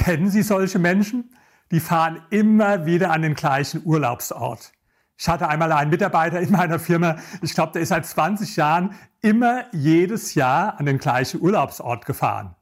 Kennen 0.00 0.30
Sie 0.30 0.40
solche 0.40 0.78
Menschen? 0.78 1.28
Die 1.70 1.78
fahren 1.78 2.22
immer 2.30 2.86
wieder 2.86 3.10
an 3.10 3.20
den 3.20 3.34
gleichen 3.34 3.82
Urlaubsort. 3.84 4.72
Ich 5.18 5.28
hatte 5.28 5.46
einmal 5.46 5.72
einen 5.72 5.90
Mitarbeiter 5.90 6.40
in 6.40 6.50
meiner 6.50 6.78
Firma, 6.78 7.16
ich 7.42 7.52
glaube, 7.52 7.72
der 7.72 7.82
ist 7.82 7.90
seit 7.90 8.06
20 8.06 8.56
Jahren 8.56 8.94
immer 9.20 9.66
jedes 9.72 10.34
Jahr 10.34 10.80
an 10.80 10.86
den 10.86 10.96
gleichen 10.96 11.42
Urlaubsort 11.42 12.06
gefahren. 12.06 12.56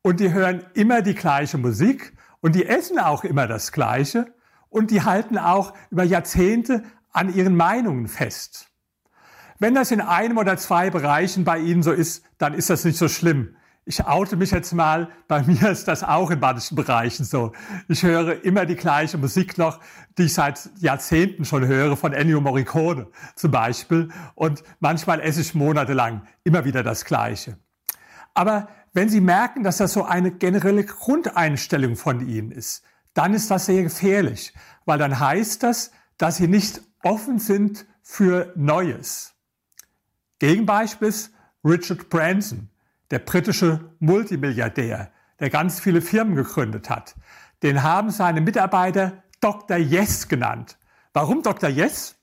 Und 0.00 0.20
die 0.20 0.32
hören 0.32 0.64
immer 0.74 1.02
die 1.02 1.16
gleiche 1.16 1.58
Musik 1.58 2.16
und 2.40 2.54
die 2.54 2.66
essen 2.66 3.00
auch 3.00 3.24
immer 3.24 3.48
das 3.48 3.72
Gleiche 3.72 4.32
und 4.68 4.92
die 4.92 5.02
halten 5.02 5.38
auch 5.38 5.74
über 5.90 6.04
Jahrzehnte 6.04 6.84
an 7.10 7.34
ihren 7.34 7.56
Meinungen 7.56 8.06
fest. 8.06 8.68
Wenn 9.58 9.74
das 9.74 9.90
in 9.90 10.00
einem 10.00 10.38
oder 10.38 10.56
zwei 10.56 10.90
Bereichen 10.90 11.42
bei 11.42 11.58
Ihnen 11.58 11.82
so 11.82 11.90
ist, 11.90 12.22
dann 12.38 12.54
ist 12.54 12.70
das 12.70 12.84
nicht 12.84 12.96
so 12.96 13.08
schlimm. 13.08 13.56
Ich 13.88 14.04
oute 14.04 14.34
mich 14.34 14.50
jetzt 14.50 14.72
mal, 14.72 15.08
bei 15.28 15.44
mir 15.44 15.70
ist 15.70 15.86
das 15.86 16.02
auch 16.02 16.32
in 16.32 16.40
manchen 16.40 16.74
Bereichen 16.74 17.24
so. 17.24 17.52
Ich 17.86 18.02
höre 18.02 18.42
immer 18.44 18.66
die 18.66 18.74
gleiche 18.74 19.16
Musik 19.16 19.58
noch, 19.58 19.78
die 20.18 20.24
ich 20.24 20.34
seit 20.34 20.68
Jahrzehnten 20.80 21.44
schon 21.44 21.64
höre, 21.68 21.96
von 21.96 22.12
Ennio 22.12 22.40
Morricone 22.40 23.06
zum 23.36 23.52
Beispiel. 23.52 24.08
Und 24.34 24.64
manchmal 24.80 25.20
esse 25.20 25.40
ich 25.40 25.54
monatelang 25.54 26.26
immer 26.42 26.64
wieder 26.64 26.82
das 26.82 27.04
Gleiche. 27.04 27.58
Aber 28.34 28.66
wenn 28.92 29.08
Sie 29.08 29.20
merken, 29.20 29.62
dass 29.62 29.76
das 29.76 29.92
so 29.92 30.02
eine 30.02 30.32
generelle 30.32 30.84
Grundeinstellung 30.84 31.94
von 31.94 32.26
Ihnen 32.26 32.50
ist, 32.50 32.82
dann 33.14 33.34
ist 33.34 33.52
das 33.52 33.66
sehr 33.66 33.84
gefährlich, 33.84 34.52
weil 34.84 34.98
dann 34.98 35.20
heißt 35.20 35.62
das, 35.62 35.92
dass 36.18 36.38
Sie 36.38 36.48
nicht 36.48 36.80
offen 37.04 37.38
sind 37.38 37.86
für 38.02 38.52
Neues. 38.56 39.34
Gegenbeispiel 40.40 41.06
ist 41.06 41.30
Richard 41.64 42.08
Branson, 42.08 42.68
der 43.10 43.18
britische 43.20 43.92
Multimilliardär, 43.98 45.10
der 45.40 45.50
ganz 45.50 45.80
viele 45.80 46.00
Firmen 46.00 46.34
gegründet 46.34 46.90
hat. 46.90 47.14
Den 47.62 47.82
haben 47.82 48.10
seine 48.10 48.40
Mitarbeiter 48.40 49.22
Dr. 49.40 49.76
Yes 49.76 50.28
genannt. 50.28 50.78
Warum 51.12 51.42
Dr. 51.42 51.68
Yes? 51.68 52.16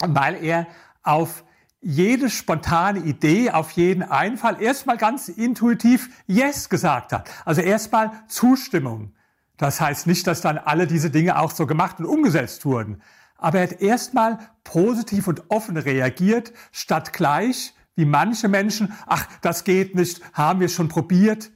Weil 0.00 0.42
er 0.42 0.66
auf 1.02 1.44
jede 1.80 2.30
spontane 2.30 3.00
Idee, 3.00 3.50
auf 3.50 3.72
jeden 3.72 4.02
Einfall 4.02 4.62
erstmal 4.62 4.96
ganz 4.96 5.28
intuitiv 5.28 6.10
Yes 6.26 6.68
gesagt 6.68 7.12
hat. 7.12 7.28
Also 7.44 7.60
erstmal 7.60 8.10
Zustimmung. 8.28 9.14
Das 9.56 9.80
heißt 9.80 10.06
nicht, 10.06 10.26
dass 10.26 10.40
dann 10.40 10.58
alle 10.58 10.86
diese 10.86 11.10
Dinge 11.10 11.38
auch 11.38 11.50
so 11.50 11.66
gemacht 11.66 11.98
und 11.98 12.06
umgesetzt 12.06 12.64
wurden 12.64 13.02
aber 13.42 13.58
er 13.58 13.64
hat 13.64 13.80
erstmal 13.82 14.38
positiv 14.62 15.26
und 15.26 15.42
offen 15.50 15.76
reagiert, 15.76 16.52
statt 16.70 17.12
gleich, 17.12 17.74
wie 17.94 18.04
manche 18.04 18.48
Menschen, 18.48 18.92
ach, 19.06 19.26
das 19.40 19.64
geht 19.64 19.94
nicht, 19.94 20.20
haben 20.32 20.60
wir 20.60 20.68
schon 20.68 20.88
probiert. 20.88 21.50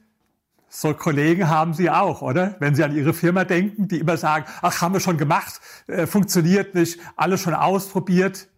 So 0.69 0.93
Kollegen 0.93 1.49
haben 1.49 1.73
Sie 1.73 1.89
auch, 1.89 2.21
oder? 2.21 2.55
Wenn 2.59 2.75
Sie 2.75 2.83
an 2.83 2.95
Ihre 2.95 3.13
Firma 3.13 3.45
denken, 3.45 3.87
die 3.87 3.99
immer 3.99 4.17
sagen, 4.17 4.45
ach, 4.61 4.81
haben 4.81 4.93
wir 4.93 4.99
schon 4.99 5.17
gemacht, 5.17 5.59
äh, 5.87 6.05
funktioniert 6.05 6.75
nicht, 6.75 6.99
alles 7.15 7.41
schon 7.41 7.53
ausprobiert. 7.53 8.49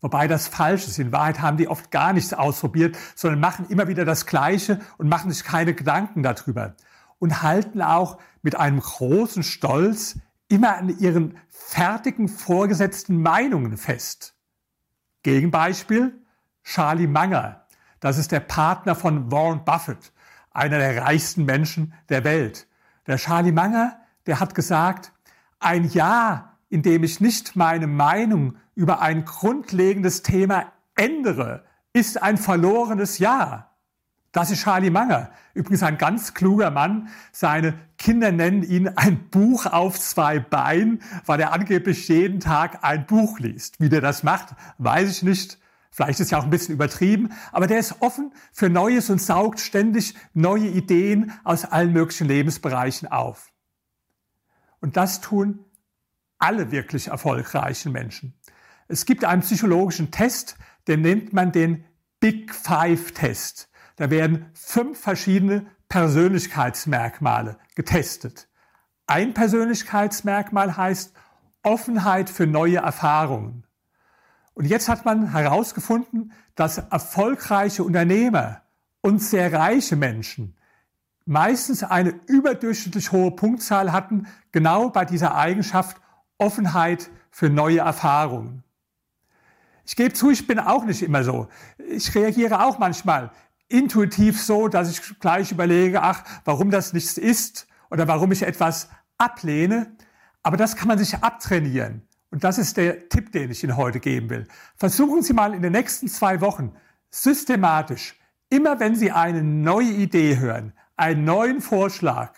Wobei 0.00 0.28
das 0.28 0.48
falsch 0.48 0.86
ist. 0.86 0.98
In 0.98 1.12
Wahrheit 1.12 1.42
haben 1.42 1.58
die 1.58 1.68
oft 1.68 1.90
gar 1.90 2.12
nichts 2.12 2.32
ausprobiert, 2.32 2.96
sondern 3.14 3.40
machen 3.40 3.66
immer 3.68 3.88
wieder 3.88 4.04
das 4.04 4.24
Gleiche 4.24 4.80
und 4.96 5.08
machen 5.08 5.30
sich 5.30 5.44
keine 5.44 5.74
Gedanken 5.74 6.22
darüber. 6.22 6.74
Und 7.18 7.42
halten 7.42 7.82
auch 7.82 8.18
mit 8.40 8.56
einem 8.56 8.80
großen 8.80 9.42
Stolz 9.42 10.18
immer 10.48 10.76
an 10.76 10.98
ihren 10.98 11.36
fertigen 11.48 12.28
vorgesetzten 12.28 13.20
Meinungen 13.20 13.76
fest. 13.76 14.34
Gegenbeispiel 15.22 16.19
Charlie 16.64 17.06
Munger. 17.06 17.66
Das 18.00 18.18
ist 18.18 18.32
der 18.32 18.40
Partner 18.40 18.94
von 18.94 19.30
Warren 19.30 19.64
Buffett, 19.64 20.12
einer 20.52 20.78
der 20.78 21.02
reichsten 21.02 21.44
Menschen 21.44 21.92
der 22.08 22.24
Welt. 22.24 22.66
Der 23.06 23.16
Charlie 23.16 23.52
Munger, 23.52 23.98
der 24.26 24.40
hat 24.40 24.54
gesagt, 24.54 25.12
ein 25.58 25.84
Jahr, 25.84 26.58
in 26.68 26.82
dem 26.82 27.04
ich 27.04 27.20
nicht 27.20 27.56
meine 27.56 27.86
Meinung 27.86 28.56
über 28.74 29.00
ein 29.00 29.24
grundlegendes 29.24 30.22
Thema 30.22 30.72
ändere, 30.94 31.64
ist 31.92 32.22
ein 32.22 32.38
verlorenes 32.38 33.18
Jahr. 33.18 33.70
Das 34.32 34.52
ist 34.52 34.62
Charlie 34.62 34.90
Munger. 34.90 35.30
Übrigens 35.54 35.82
ein 35.82 35.98
ganz 35.98 36.34
kluger 36.34 36.70
Mann. 36.70 37.08
Seine 37.32 37.74
Kinder 37.98 38.30
nennen 38.30 38.62
ihn 38.62 38.86
ein 38.88 39.28
Buch 39.28 39.66
auf 39.66 39.98
zwei 39.98 40.38
Beinen, 40.38 41.02
weil 41.26 41.40
er 41.40 41.52
angeblich 41.52 42.06
jeden 42.06 42.38
Tag 42.38 42.84
ein 42.84 43.06
Buch 43.06 43.40
liest. 43.40 43.80
Wie 43.80 43.88
der 43.88 44.00
das 44.00 44.22
macht, 44.22 44.54
weiß 44.78 45.10
ich 45.10 45.22
nicht. 45.24 45.58
Vielleicht 45.90 46.20
ist 46.20 46.30
ja 46.30 46.38
auch 46.38 46.44
ein 46.44 46.50
bisschen 46.50 46.74
übertrieben, 46.74 47.32
aber 47.50 47.66
der 47.66 47.78
ist 47.78 47.96
offen 48.00 48.32
für 48.52 48.68
Neues 48.68 49.10
und 49.10 49.20
saugt 49.20 49.58
ständig 49.58 50.14
neue 50.34 50.68
Ideen 50.68 51.32
aus 51.42 51.64
allen 51.64 51.92
möglichen 51.92 52.28
Lebensbereichen 52.28 53.08
auf. 53.08 53.52
Und 54.80 54.96
das 54.96 55.20
tun 55.20 55.64
alle 56.38 56.70
wirklich 56.70 57.08
erfolgreichen 57.08 57.92
Menschen. 57.92 58.34
Es 58.88 59.04
gibt 59.04 59.24
einen 59.24 59.42
psychologischen 59.42 60.10
Test, 60.10 60.56
den 60.88 61.02
nennt 61.02 61.32
man 61.32 61.52
den 61.52 61.84
Big 62.18 62.54
Five 62.54 63.12
Test. 63.12 63.68
Da 63.96 64.10
werden 64.10 64.50
fünf 64.54 64.98
verschiedene 64.98 65.66
Persönlichkeitsmerkmale 65.88 67.58
getestet. 67.74 68.48
Ein 69.06 69.34
Persönlichkeitsmerkmal 69.34 70.76
heißt 70.76 71.12
Offenheit 71.62 72.30
für 72.30 72.46
neue 72.46 72.78
Erfahrungen. 72.78 73.66
Und 74.60 74.66
jetzt 74.66 74.90
hat 74.90 75.06
man 75.06 75.32
herausgefunden, 75.32 76.34
dass 76.54 76.76
erfolgreiche 76.76 77.82
Unternehmer 77.82 78.60
und 79.00 79.22
sehr 79.22 79.50
reiche 79.54 79.96
Menschen 79.96 80.54
meistens 81.24 81.82
eine 81.82 82.10
überdurchschnittlich 82.26 83.10
hohe 83.10 83.30
Punktzahl 83.30 83.90
hatten, 83.90 84.26
genau 84.52 84.90
bei 84.90 85.06
dieser 85.06 85.34
Eigenschaft 85.34 85.96
Offenheit 86.36 87.08
für 87.30 87.48
neue 87.48 87.78
Erfahrungen. 87.78 88.62
Ich 89.86 89.96
gebe 89.96 90.12
zu, 90.12 90.30
ich 90.30 90.46
bin 90.46 90.58
auch 90.58 90.84
nicht 90.84 91.00
immer 91.00 91.24
so. 91.24 91.48
Ich 91.78 92.14
reagiere 92.14 92.62
auch 92.62 92.78
manchmal 92.78 93.30
intuitiv 93.68 94.42
so, 94.42 94.68
dass 94.68 94.90
ich 94.90 95.20
gleich 95.20 95.52
überlege, 95.52 96.02
ach, 96.02 96.22
warum 96.44 96.70
das 96.70 96.92
nichts 96.92 97.16
ist 97.16 97.66
oder 97.90 98.06
warum 98.08 98.30
ich 98.30 98.42
etwas 98.42 98.90
ablehne. 99.16 99.96
Aber 100.42 100.58
das 100.58 100.76
kann 100.76 100.88
man 100.88 100.98
sich 100.98 101.14
abtrainieren. 101.14 102.02
Und 102.30 102.44
das 102.44 102.58
ist 102.58 102.76
der 102.76 103.08
Tipp, 103.08 103.32
den 103.32 103.50
ich 103.50 103.64
Ihnen 103.64 103.76
heute 103.76 104.00
geben 104.00 104.30
will. 104.30 104.46
Versuchen 104.76 105.22
Sie 105.22 105.32
mal 105.32 105.54
in 105.54 105.62
den 105.62 105.72
nächsten 105.72 106.08
zwei 106.08 106.40
Wochen 106.40 106.72
systematisch, 107.10 108.14
immer 108.48 108.78
wenn 108.78 108.94
Sie 108.94 109.10
eine 109.10 109.42
neue 109.42 109.90
Idee 109.90 110.38
hören, 110.38 110.72
einen 110.96 111.24
neuen 111.24 111.60
Vorschlag, 111.60 112.34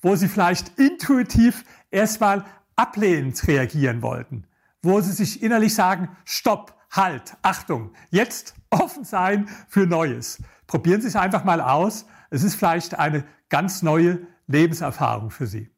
wo 0.00 0.16
Sie 0.16 0.28
vielleicht 0.28 0.78
intuitiv 0.78 1.64
erstmal 1.90 2.44
ablehnend 2.76 3.46
reagieren 3.46 4.02
wollten, 4.02 4.46
wo 4.82 5.00
Sie 5.00 5.12
sich 5.12 5.42
innerlich 5.42 5.74
sagen, 5.74 6.08
stopp, 6.24 6.74
halt, 6.90 7.36
Achtung, 7.42 7.92
jetzt 8.10 8.54
offen 8.70 9.04
sein 9.04 9.48
für 9.68 9.86
Neues. 9.86 10.42
Probieren 10.66 11.00
Sie 11.00 11.08
es 11.08 11.16
einfach 11.16 11.44
mal 11.44 11.60
aus. 11.60 12.06
Es 12.30 12.42
ist 12.42 12.54
vielleicht 12.54 12.98
eine 12.98 13.24
ganz 13.48 13.82
neue 13.82 14.26
Lebenserfahrung 14.46 15.30
für 15.30 15.46
Sie. 15.46 15.73